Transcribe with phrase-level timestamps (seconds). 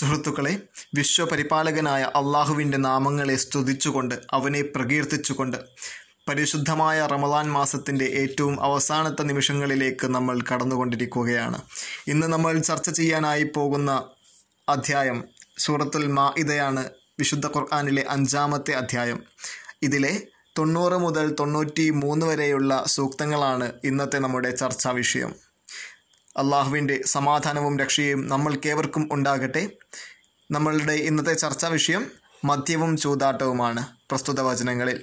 [0.00, 0.58] സുഹൃത്തുക്കളെ
[0.94, 5.56] വിശ്വപരിപാലകനായ അള്ളാഹുവിന്റെ നാമങ്ങളെ സ്തുതിച്ചുകൊണ്ട് അവനെ പ്രകീർത്തിച്ചുകൊണ്ട്
[6.28, 11.62] പരിശുദ്ധമായ റമദാൻ മാസത്തിന്റെ ഏറ്റവും അവസാനത്തെ നിമിഷങ്ങളിലേക്ക് നമ്മൾ കടന്നുകൊണ്ടിരിക്കുകയാണ്.
[12.06, 13.90] ഇന്ന് നമ്മൾ ചർച്ച ചെയ്യാനായി പോകുന്ന
[14.68, 15.24] അധ്യായം
[15.58, 19.20] സൂറത്തുൽ മാ ഇതയാണ് വിശുദ്ധ ഖുർആാനിലെ അഞ്ചാമത്തെ അധ്യായം.
[19.82, 20.22] ഇതിലെ
[20.58, 25.49] തൊണ്ണൂറ് മുതൽ തൊണ്ണൂറ്റി മൂന്ന് വരെയുള്ള സൂക്തങ്ങളാണ് ഇന്നത്തെ നമ്മുടെ ചർച്ചാ വിഷയം.
[26.36, 29.70] അള്ളാഹുവിന്റെ സമാധാനവും രക്ഷയും നമ്മൾക്കേവർക്കും ഉണ്ടാകട്ടെ.
[30.50, 32.06] നമ്മളുടെ ഇന്നത്തെ ചർച്ചാ വിഷയം
[32.44, 35.00] മദ്യവും ചൂതാട്ടവുമാണ് പ്രസ്തുത വചനങ്ങളിൽ.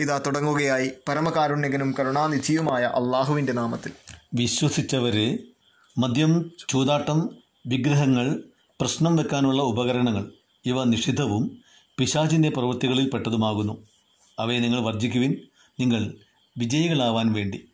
[0.00, 3.92] ഇതാ തുടങ്ങുകയായി പരമകാരുണ്യകനും കരുണാനിധിയുമായ അള്ളാഹുവിന്റെ നാമത്തിൽ.
[4.34, 5.38] വിശ്വസിച്ചവർ
[5.98, 8.42] മദ്യം ചൂതാട്ടം വിഗ്രഹങ്ങൾ
[8.80, 10.32] പ്രശ്നം വെക്കാനുള്ള ഉപകരണങ്ങൾ
[10.66, 11.62] ഇവ നിഷിദ്ധവും
[11.98, 13.86] പിശാചിന്റെ പ്രവൃത്തികളിൽ പെട്ടതുമാകുന്നു.
[14.38, 15.36] അവയെ നിങ്ങൾ വർജിക്കുവിൻ
[15.80, 16.14] നിങ്ങൾ
[16.58, 17.68] വിജയികളാവാൻ വേണ്ടി.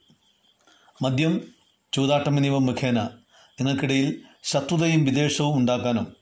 [1.02, 1.55] മദ്യം
[1.96, 3.02] ചൂതാട്ടം എന്നിവ മുഖേന
[3.60, 6.16] നിങ്ങൾക്കിടയിൽ ശത്രുതയും വിദ്വേഷവും ഉണ്ടാക്കാനും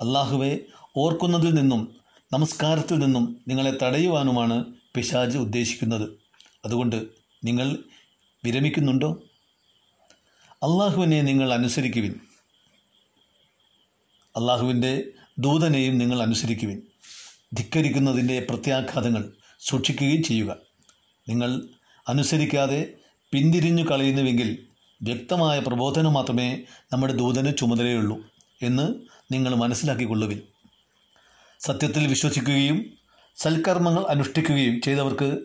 [0.00, 0.58] അള്ളാഹുവെ
[0.96, 1.96] ഓർക്കുന്നതിൽ നിന്നും
[2.32, 6.10] നമസ്കാരത്തിൽ നിന്നും നിങ്ങളെ തടയുവാനുമാണ് പിശാജ് ഉദ്ദേശിക്കുന്നത്.
[6.64, 7.06] അതുകൊണ്ട്
[7.44, 7.78] നിങ്ങൾ
[8.44, 9.22] വിരമിക്കുന്നുണ്ടോ?
[10.50, 12.20] അള്ളാഹുവിനെ നിങ്ങൾ അനുസരിക്കുവിൻ.
[14.36, 15.04] അള്ളാഹുവിന്റെ
[15.38, 16.82] ദൂതനെയും നിങ്ങൾ അനുസരിക്കുവിൻ.
[17.54, 20.56] ധിക്കരിക്കുന്നതിന്റെ പ്രത്യാഘാതങ്ങൾ സൂക്ഷിക്കുകയും ചെയ്യുക.
[21.28, 21.62] നിങ്ങൾ
[22.08, 22.94] അനുസരിക്കാതെ
[23.32, 24.68] പിന്തിരിഞ്ഞു കളയുന്നുവെങ്കിൽ
[25.02, 28.16] വ്യക്തമായ പ്രബോധനം മാത്രമേ നമ്മുടെ ദൂതന് ചുമതലയുള്ളൂ
[28.62, 28.94] എന്ന്
[29.32, 30.40] നിങ്ങൾ മനസ്സിലാക്കിക്കൊള്ളുവിൻ.
[31.60, 32.84] സത്യത്തിൽ വിശ്വസിക്കുകയും
[33.36, 35.38] സൽക്കർമ്മങ്ങൾ അനുഷ്ഠിക്കുകയും ചെയ്തവർക്ക്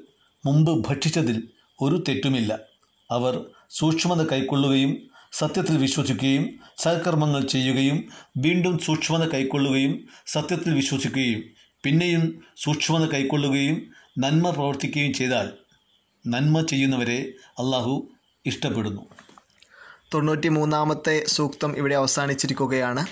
[0.46, 1.50] മുമ്പ് ഭക്ഷിച്ചതിൽ
[1.82, 2.60] ഒരു തെറ്റുമില്ല.
[3.12, 4.98] അവർ സൂക്ഷ്മത കൈക്കൊള്ളുകയും
[5.32, 11.44] സത്യത്തിൽ വിശ്വസിക്കുകയും സൽക്കർമ്മങ്ങൾ ചെയ്യുകയും വീണ്ടും സൂക്ഷ്മത കൈക്കൊള്ളുകയും സത്യത്തിൽ വിശ്വസിക്കുകയും
[11.84, 15.50] പിന്നെയും സൂക്ഷ്മത കൈക്കൊള്ളുകയും നന്മ പ്രവർത്തിക്കുകയും ചെയ്താൽ
[16.28, 18.10] നന്മ ചെയ്യുന്നവരെ അള്ളാഹു
[18.46, 19.02] ഇഷ്ടപ്പെടുന്നു.
[20.14, 23.06] തൊണ്ണൂറ്റി മൂന്നാമത്തെ സൂക്തം ഇവിടെ അവസാനിച്ചിരിക്കുകയാണ്.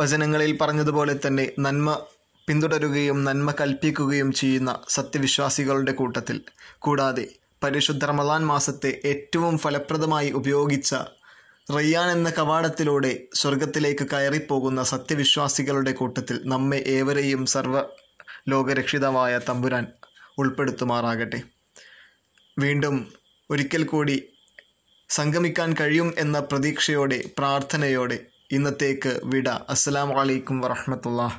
[0.00, 2.00] വചനങ്ങളിൽ പറഞ്ഞതുപോലെ തന്നെ നന്മ
[2.48, 6.40] പിന്തുടരുകയും നന്മ കൽപ്പിക്കുകയും ചെയ്യുന്ന സത്യവിശ്വാസികളുടെ കൂട്ടത്തിൽ.
[6.78, 7.28] കൂടാതെ
[7.62, 10.94] പരിശുദ്ധ റമദാൻ മാസത്തെ ഏറ്റവും ഫലപ്രദമായി ഉപയോഗിച്ച
[11.76, 17.82] റയ്യാൻ എന്ന കവാടത്തിലൂടെ സ്വർഗത്തിലേക്ക് കയറിപ്പോകുന്ന സത്യവിശ്വാസികളുടെ കൂട്ടത്തിൽ നമ്മെ ഏവരെയും സർവ
[18.48, 19.86] ലോകരക്ഷിതമായ തമ്പുരാൻ
[20.38, 21.42] ഉൾപ്പെടുത്തുമാറാകട്ടെ.
[22.58, 23.12] വീണ്ടും
[23.50, 24.31] ഒരിക്കൽ കൂടി
[25.16, 28.18] സംഗമിക്കാൻ കഴിയും എന്ന പ്രതീക്ഷയോടെ പ്രാർത്ഥനയോടെ
[28.52, 29.48] ഇന്നത്തേക്ക് വിട.
[29.68, 31.22] അസ്സലാമു അലൈക്കും വറഹമത്തുള്ള